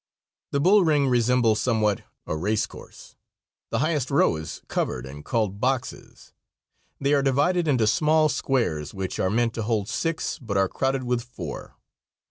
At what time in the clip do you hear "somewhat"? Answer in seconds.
1.61-2.01